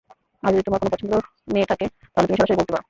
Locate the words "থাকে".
1.71-1.85